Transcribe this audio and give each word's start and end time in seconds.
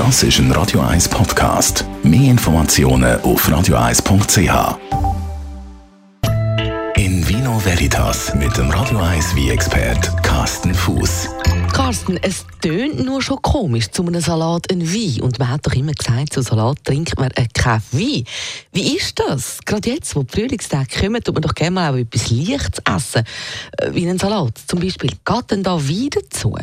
Das 0.00 0.22
ist 0.22 0.38
ein 0.38 0.50
Radio 0.52 0.80
1 0.80 1.10
Podcast. 1.10 1.84
Mehr 2.02 2.30
Informationen 2.30 3.20
auf 3.20 3.46
radio1.ch. 3.46 4.78
In 6.96 7.28
Vino 7.28 7.62
Veritas 7.62 8.34
mit 8.34 8.56
dem 8.56 8.70
Radio 8.70 8.98
1 8.98 9.36
wie 9.36 9.50
expert 9.50 10.10
Carsten 10.22 10.72
Fuß. 10.72 11.28
Carsten, 11.74 12.16
es 12.22 12.46
tönt 12.62 13.04
nur 13.04 13.20
schon 13.20 13.42
komisch, 13.42 13.90
zu 13.90 14.06
einem 14.06 14.22
Salat 14.22 14.72
ein 14.72 14.80
Wein. 14.90 15.20
Und 15.20 15.38
man 15.38 15.50
hat 15.50 15.66
doch 15.66 15.74
immer 15.74 15.92
gesagt, 15.92 16.32
zu 16.32 16.40
Salat 16.40 16.82
trinkt 16.82 17.18
man 17.18 17.28
keinen 17.52 17.82
Wein. 17.92 18.24
Wie 18.72 18.96
ist 18.96 19.18
das? 19.18 19.58
Gerade 19.66 19.90
jetzt, 19.90 20.16
wo 20.16 20.22
die 20.22 20.32
Frühlingstage 20.32 20.98
kommen, 20.98 21.22
tut 21.22 21.34
man 21.34 21.42
doch 21.42 21.54
gerne 21.54 21.72
mal 21.72 21.92
auch 21.92 21.98
etwas 21.98 22.30
Leichtes 22.30 22.82
essen. 22.90 23.22
Äh, 23.76 23.90
wie 23.92 24.08
einen 24.08 24.18
Salat 24.18 24.56
zum 24.66 24.80
Beispiel. 24.80 25.10
Geht 25.10 25.50
denn 25.50 25.62
da 25.62 25.78
Wein 25.78 26.08
dazu? 26.08 26.56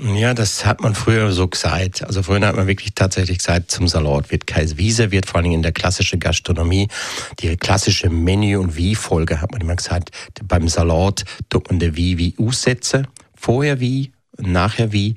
Ja, 0.00 0.32
das 0.32 0.64
hat 0.64 0.80
man 0.80 0.94
früher 0.94 1.32
so 1.32 1.48
gesagt. 1.48 2.04
Also 2.04 2.22
früher 2.22 2.46
hat 2.46 2.54
man 2.54 2.68
wirklich 2.68 2.94
tatsächlich 2.94 3.38
gesagt, 3.38 3.72
zum 3.72 3.88
Salat 3.88 4.30
wird 4.30 4.46
kein 4.46 4.78
Wiese, 4.78 5.10
wird 5.10 5.26
vor 5.26 5.40
allem 5.40 5.50
in 5.50 5.62
der 5.62 5.72
klassischen 5.72 6.20
Gastronomie, 6.20 6.86
die 7.40 7.56
klassische 7.56 8.08
Menü- 8.08 8.58
und 8.58 8.76
Wie-Folge 8.76 9.40
hat 9.40 9.50
man 9.50 9.60
immer 9.60 9.74
gesagt, 9.74 10.10
beim 10.44 10.68
Salat 10.68 11.24
tut 11.48 11.68
man 11.68 11.80
der 11.80 11.96
Wie 11.96 12.16
wie 12.16 12.34
aussetzen, 12.38 13.08
vorher 13.34 13.80
wie 13.80 14.12
nachher 14.38 14.92
wie. 14.92 15.14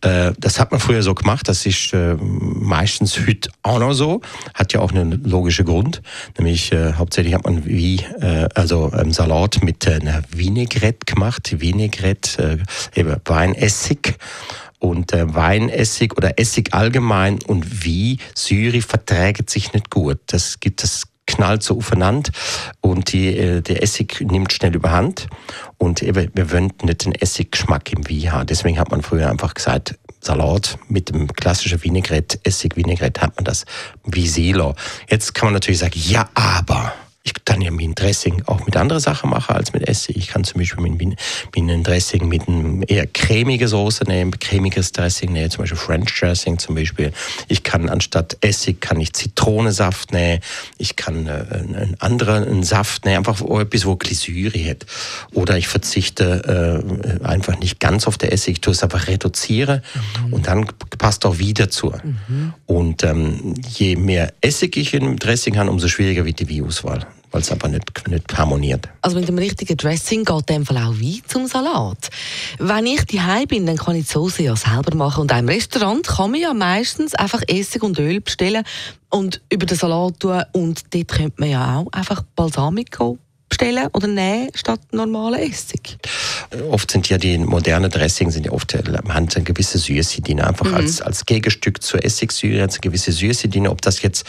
Äh, 0.00 0.32
das 0.38 0.58
hat 0.58 0.70
man 0.70 0.80
früher 0.80 1.02
so 1.02 1.14
gemacht, 1.14 1.48
das 1.48 1.66
ist 1.66 1.92
äh, 1.92 2.16
meistens 2.20 3.18
heute 3.26 3.50
auch 3.62 3.78
noch 3.78 3.92
so, 3.92 4.20
hat 4.54 4.72
ja 4.72 4.80
auch 4.80 4.92
einen 4.92 5.22
logischen 5.24 5.66
Grund, 5.66 6.02
nämlich 6.38 6.72
äh, 6.72 6.94
hauptsächlich 6.94 7.34
hat 7.34 7.44
man 7.44 7.64
wie, 7.64 7.96
äh, 8.20 8.48
also 8.54 8.92
ähm, 8.96 9.12
Salat 9.12 9.62
mit 9.62 9.86
einer 9.86 10.22
Vinaigrette 10.30 11.04
gemacht, 11.06 11.60
Vinaigrette, 11.60 12.60
äh, 12.94 13.00
eben 13.00 13.16
Weinessig 13.24 14.16
und 14.78 15.12
äh, 15.12 15.32
Weinessig 15.34 16.16
oder 16.16 16.38
Essig 16.38 16.74
allgemein 16.74 17.38
und 17.46 17.84
wie 17.84 18.18
Syri 18.34 18.80
verträgt 18.80 19.50
sich 19.50 19.72
nicht 19.72 19.90
gut. 19.90 20.18
Das 20.26 20.58
gibt 20.60 20.82
das 20.82 21.11
knallt 21.32 21.62
so 21.62 21.76
aufeinander 21.76 22.30
und 22.80 23.12
die, 23.12 23.36
äh, 23.36 23.60
der 23.62 23.82
Essig 23.82 24.20
nimmt 24.20 24.52
schnell 24.52 24.74
überhand 24.74 25.28
und 25.78 26.02
eben, 26.02 26.30
wir 26.34 26.52
wollen 26.52 26.72
nicht 26.82 27.04
den 27.04 27.14
Essiggeschmack 27.14 27.92
im 27.92 28.08
Wein 28.08 28.32
haben. 28.32 28.46
Deswegen 28.46 28.78
hat 28.78 28.90
man 28.90 29.02
früher 29.02 29.30
einfach 29.30 29.54
gesagt, 29.54 29.98
Salat 30.20 30.78
mit 30.88 31.08
dem 31.08 31.26
klassischen 31.32 31.82
Vinaigrette, 31.82 32.38
Essig-Vinaigrette 32.44 33.20
hat 33.20 33.34
man 33.36 33.44
das 33.44 33.64
wie 34.04 34.28
Silo. 34.28 34.74
Jetzt 35.08 35.34
kann 35.34 35.48
man 35.48 35.54
natürlich 35.54 35.80
sagen, 35.80 35.98
ja, 35.98 36.28
aber 36.34 36.92
ich 37.24 37.44
kann 37.44 37.60
ja 37.60 37.70
mein 37.70 37.94
Dressing 37.94 38.42
auch 38.46 38.64
mit 38.66 38.76
anderen 38.76 39.00
Sachen 39.00 39.30
machen 39.30 39.54
als 39.54 39.72
mit 39.72 39.86
Essig. 39.88 40.16
Ich 40.16 40.28
kann 40.28 40.42
zum 40.42 40.58
Beispiel 40.58 40.82
mit, 40.82 41.00
mit 41.00 41.86
Dressing 41.86 42.28
mit 42.28 42.48
einem 42.48 42.82
eher 42.86 43.06
cremige 43.06 43.68
Soße 43.68 44.04
nehmen, 44.04 44.38
cremiges 44.40 44.90
Dressing 44.90 45.32
nehmen, 45.32 45.50
zum 45.50 45.62
Beispiel 45.62 45.78
French 45.78 46.18
Dressing 46.18 46.58
zum 46.58 46.74
Beispiel. 46.74 47.12
Ich 47.46 47.62
kann 47.62 47.88
anstatt 47.88 48.36
Essig 48.40 48.80
kann 48.80 48.98
ich 49.00 49.12
Zitronensaft 49.12 50.12
nehmen. 50.12 50.40
Ich 50.78 50.96
kann 50.96 51.26
äh, 51.26 51.44
einen 51.52 51.96
anderen 52.00 52.44
einen 52.44 52.64
Saft 52.64 53.04
nehmen, 53.04 53.18
einfach 53.18 53.40
etwas, 53.40 53.86
wo 53.86 53.94
Glysyri 53.94 54.64
hat. 54.64 54.86
Oder 55.32 55.56
ich 55.56 55.68
verzichte 55.68 56.82
äh, 57.22 57.24
einfach 57.24 57.56
nicht 57.58 57.78
ganz 57.78 58.08
auf 58.08 58.18
der 58.18 58.32
Essig, 58.32 58.54
ich 58.54 58.60
tue 58.60 58.72
es 58.72 58.82
einfach 58.82 59.06
reduziere 59.06 59.82
mhm. 60.26 60.32
und 60.32 60.46
dann 60.48 60.66
passt 60.98 61.24
auch 61.24 61.38
wieder 61.38 61.70
zu. 61.70 61.92
Mhm. 61.92 62.54
Und 62.66 63.04
ähm, 63.04 63.54
je 63.68 63.94
mehr 63.94 64.32
Essig 64.40 64.76
ich 64.76 64.94
im 64.94 65.18
Dressing 65.18 65.56
habe, 65.56 65.70
umso 65.70 65.86
schwieriger 65.86 66.24
wird 66.24 66.40
die 66.40 66.48
Wie-Auswahl 66.48 67.06
weil 67.32 67.40
es 67.40 67.50
aber 67.50 67.68
nicht, 67.68 68.08
nicht 68.08 68.38
harmoniert. 68.38 68.88
Also 69.00 69.18
mit 69.18 69.26
dem 69.26 69.38
richtigen 69.38 69.76
Dressing 69.76 70.24
geht 70.24 70.48
dem 70.48 70.64
Fall 70.64 70.76
auch 70.76 70.92
Wein 70.92 71.22
zum 71.26 71.46
Salat. 71.46 72.10
Wenn 72.58 72.86
ich 72.86 73.04
daheim 73.06 73.48
bin, 73.48 73.66
dann 73.66 73.78
kann 73.78 73.96
ich 73.96 74.06
die 74.06 74.12
Soße 74.12 74.42
ja 74.42 74.54
selber 74.54 74.94
machen. 74.94 75.22
Und 75.22 75.32
im 75.32 75.48
Restaurant 75.48 76.06
kann 76.06 76.30
man 76.30 76.40
ja 76.40 76.54
meistens 76.54 77.14
einfach 77.14 77.42
Essig 77.48 77.82
und 77.82 77.98
Öl 77.98 78.20
bestellen 78.20 78.64
und 79.10 79.40
über 79.50 79.66
den 79.66 79.76
Salat 79.76 80.20
tun. 80.20 80.42
Und 80.52 80.94
dort 80.94 81.08
könnte 81.08 81.34
man 81.38 81.50
ja 81.50 81.78
auch 81.78 81.92
einfach 81.92 82.22
Balsamico 82.36 83.18
bestellen 83.48 83.88
oder 83.92 84.06
nehmen 84.06 84.50
statt 84.54 84.80
normalen 84.92 85.40
Essig. 85.40 85.98
Oft 86.70 86.90
sind 86.90 87.08
ja 87.08 87.18
die 87.18 87.38
modernen 87.38 87.90
Dressings 87.90 88.34
sind 88.34 88.46
ja 88.46 88.52
oft 88.52 88.74
äh, 88.74 88.82
haben 89.08 89.28
eine 89.34 89.44
gewisse 89.44 89.78
Süße, 89.78 90.20
die 90.20 90.40
einfach 90.40 90.66
mhm. 90.66 90.74
als, 90.74 91.00
als 91.00 91.24
Gegenstück 91.24 91.82
zur 91.82 92.04
Essigsäure 92.04 92.62
eine 92.62 92.72
gewisse 92.80 93.12
Süße 93.12 93.48
dienen. 93.48 93.68
Ob 93.68 93.80
das 93.80 94.02
jetzt 94.02 94.26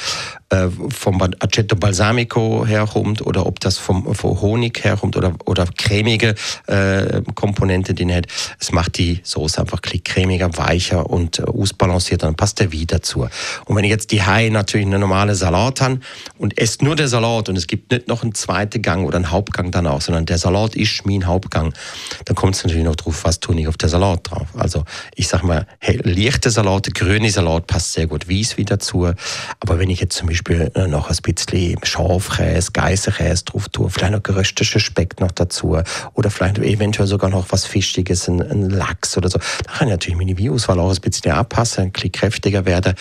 äh, 0.50 0.68
vom 0.90 1.22
Aceto 1.40 1.76
Balsamico 1.76 2.66
herkommt 2.66 3.22
oder 3.26 3.46
ob 3.46 3.60
das 3.60 3.78
vom, 3.78 4.14
vom 4.16 4.42
Honig 4.42 4.84
herkommt 4.84 5.18
oder, 5.18 5.34
oder 5.46 5.66
cremige 5.78 6.36
äh, 6.68 7.22
Komponente, 7.36 7.94
die 7.94 8.14
hat. 8.14 8.28
Es 8.60 8.72
macht 8.72 8.98
die 8.98 9.20
Soße 9.24 9.60
einfach 9.60 9.82
cremiger, 9.82 10.56
weicher 10.58 11.10
und 11.10 11.40
äh, 11.40 11.44
ausbalanciert. 11.44 12.24
Dann 12.24 12.36
passt 12.36 12.60
der 12.60 12.72
Wein 12.72 12.88
dazu. 12.88 13.28
Und 13.66 13.76
wenn 13.76 13.84
ich 13.84 13.90
jetzt 13.90 14.12
die 14.12 14.24
Hai 14.24 14.50
natürlich 14.50 14.88
eine 14.88 15.00
normale 15.00 15.36
Salat 15.36 15.82
habe 15.82 16.00
und 16.38 16.58
esst 16.58 16.82
nur 16.82 16.96
der 16.96 17.08
Salat 17.08 17.50
und 17.50 17.58
es 17.58 17.68
gibt 17.68 17.92
nicht 17.92 18.08
noch 18.08 18.24
einen 18.24 18.34
zweiten 18.34 18.82
Gang 18.82 19.06
oder 19.06 19.18
einen 19.18 19.32
Hauptgang 19.32 19.72
danach, 19.72 20.02
sondern 20.02 20.26
der 20.26 20.38
Salat 20.38 20.76
ist 20.76 21.06
mein 21.06 21.26
Hauptgang, 21.26 21.74
dann 22.26 22.36
kommt 22.36 22.56
es 22.56 22.64
natürlich 22.64 22.86
noch 22.86 22.96
drauf, 22.96 23.24
was 23.24 23.40
tue 23.40 23.60
ich 23.60 23.68
auf 23.68 23.78
der 23.78 23.90
Salat 23.90 24.30
drauf. 24.30 24.48
Also 24.56 24.84
ich 25.16 25.28
sag 25.28 25.44
mal, 25.44 25.66
hey, 25.80 26.00
leichte 26.04 26.50
Salate, 26.50 26.92
grüne 26.92 27.30
Salat 27.30 27.68
passt 27.68 27.94
sehr 27.94 28.08
gut, 28.08 28.30
Weiß 28.30 28.58
wieder 28.58 28.74
dazu. 28.74 29.10
Aber 29.60 29.80
wenn 29.80 29.90
ich 29.90 30.00
jetzt 30.00 30.16
zum 30.16 30.28
Beispiel 30.28 30.72
äh, 30.76 30.88
noch 30.88 31.10
ein 31.10 31.18
bisschen 31.22 31.78
Schafkäse, 31.84 32.72
Geiserkäse 32.72 33.46
drauf 33.46 33.70
tue, 33.70 33.90
vielleicht 33.90 34.14
noch 34.14 34.24
gerösteten 34.24 34.80
Speck 34.80 35.20
noch 35.20 35.32
dazu 35.32 35.78
oder 36.14 36.30
vielleicht 36.30 36.58
eventuell 36.60 37.08
sogar 37.08 37.30
noch 37.30 37.48
was 37.50 37.66
Fischiges, 37.66 38.28
ein, 38.28 38.42
ein 38.42 38.70
Lachs 38.70 39.18
oder 39.18 39.30
so, 39.30 39.40
dann 39.40 39.76
kann 39.76 39.88
ich 39.88 39.94
natürlich 39.94 40.18
meine 40.18 40.38
Wie-Auswahl 40.38 40.80
auch 40.80 40.94
ein 40.94 41.02
bisschen 41.02 41.32
anpassen, 41.32 41.86
ein 41.86 41.92
bisschen 41.92 42.12
kräftiger 42.12 42.66
werden. 42.66 42.94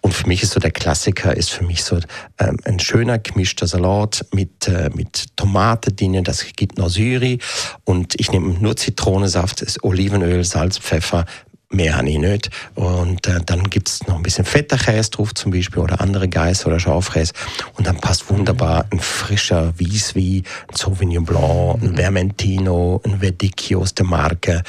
Und 0.00 0.14
für 0.14 0.26
mich 0.26 0.42
ist 0.42 0.52
so 0.52 0.60
der 0.60 0.70
Klassiker, 0.70 1.36
ist 1.36 1.50
für 1.50 1.64
mich 1.64 1.84
so 1.84 1.98
ähm, 2.38 2.58
ein 2.64 2.78
schöner 2.78 3.18
gemischter 3.18 3.66
Salat 3.66 4.24
mit, 4.32 4.68
äh, 4.68 4.90
mit 4.94 5.36
Tomaten 5.36 5.96
drin, 5.96 6.24
das 6.24 6.44
gibt 6.56 6.78
noch 6.78 6.88
Syri 6.88 7.38
und 7.84 8.18
ich 8.18 8.30
nehme 8.30 8.55
nur 8.60 8.76
Zitronensaft, 8.76 9.64
Olivenöl, 9.82 10.44
Salz, 10.44 10.78
Pfeffer, 10.78 11.26
Mehr 11.70 11.96
habe 11.96 12.08
ich 12.08 12.18
nicht. 12.18 12.50
Und 12.76 13.26
äh, 13.26 13.40
dann 13.44 13.68
gibt 13.70 13.88
es 13.88 14.06
noch 14.06 14.16
ein 14.16 14.22
bisschen 14.22 14.44
fetter 14.44 14.76
Käse 14.76 15.10
drauf 15.10 15.34
zum 15.34 15.50
Beispiel 15.50 15.82
oder 15.82 16.00
andere 16.00 16.28
Geiss 16.28 16.64
oder 16.64 16.78
Schafkäse. 16.78 17.32
Und 17.74 17.88
dann 17.88 17.96
passt 17.96 18.30
wunderbar 18.30 18.86
ein 18.90 19.00
frischer 19.00 19.72
Wieswein, 19.76 20.44
ein 20.68 20.76
Sauvignon 20.76 21.24
Blanc, 21.24 21.82
ein 21.82 21.96
Vermentino, 21.96 23.00
ein 23.04 23.18
Verdicchio 23.18 23.80
aus 23.80 23.94
der 23.94 24.06
Marke. 24.06 24.62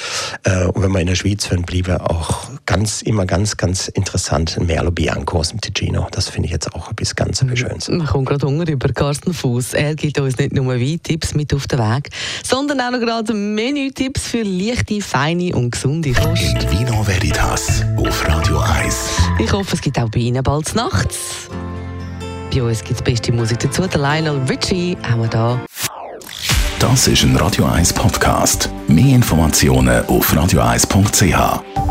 Äh, 0.43 0.65
und 0.65 0.81
wenn 0.81 0.91
wir 0.91 1.01
in 1.01 1.07
der 1.07 1.15
Schweiz 1.15 1.47
bleiben, 1.47 1.97
auch 1.97 2.49
ganz, 2.65 3.03
immer 3.03 3.27
ganz, 3.27 3.57
ganz 3.57 3.89
interessant, 3.89 4.57
ein 4.57 4.65
Merlo 4.65 4.89
Bianco 4.89 5.37
aus 5.37 5.49
dem 5.49 5.61
Ticino. 5.61 6.07
Das 6.11 6.29
finde 6.29 6.47
ich 6.47 6.51
jetzt 6.51 6.73
auch 6.73 6.91
etwas 6.91 7.15
ganz 7.15 7.43
mhm. 7.43 7.55
Schönes. 7.55 7.89
Man 7.89 8.07
kommt 8.07 8.27
gerade 8.27 8.47
Hunger 8.47 8.67
über 8.67 8.89
Carsten 8.89 9.33
Fuß. 9.33 9.73
Er 9.73 9.93
gibt 9.93 10.19
uns 10.19 10.37
nicht 10.37 10.53
nur 10.53 10.73
Weintipps 10.73 11.35
mit 11.35 11.53
auf 11.53 11.67
den 11.67 11.77
Weg, 11.77 12.09
sondern 12.43 12.81
auch 12.81 12.91
noch 12.91 12.99
gerade 12.99 13.35
Menütipps 13.35 14.23
für 14.27 14.41
leichte, 14.41 14.99
feine 15.01 15.55
und 15.55 15.71
gesunde 15.71 16.11
Kost. 16.13 16.57
Vino 16.87 17.05
Veritas 17.05 17.83
auf 17.97 18.25
Radio 18.29 18.59
1. 18.59 19.09
Ich 19.39 19.51
hoffe, 19.51 19.75
es 19.75 19.81
gibt 19.81 19.99
auch 19.99 20.07
bei 20.09 20.19
Ihnen 20.19 20.41
bald 20.41 20.73
nachts. 20.73 21.49
Bei 22.53 22.63
uns 22.63 22.81
gibt 22.81 22.95
es 22.95 23.01
beste 23.01 23.33
Musik 23.33 23.59
dazu. 23.59 23.85
Der 23.87 23.99
Lionel 23.99 24.39
Richie 24.47 24.95
haben 25.03 25.21
wir 25.23 25.27
da. 25.27 25.59
Das 26.79 27.09
ist 27.09 27.23
ein 27.23 27.35
Radio 27.35 27.65
1 27.65 27.91
Podcast. 27.91 28.69
Mehr 28.87 29.15
Informationen 29.15 30.05
auf 30.05 30.31
radio1.ch. 30.31 31.86